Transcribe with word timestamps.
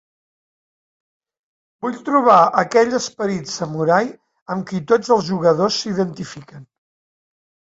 Vull 1.85 1.99
trobar 2.07 2.37
aquell 2.61 2.95
"Esperit 3.01 3.51
Samurai" 3.57 4.01
amb 4.55 4.67
qui 4.73 4.83
tots 4.93 5.13
els 5.17 5.29
jugadors 5.29 5.79
s'identifiquen. 5.83 6.67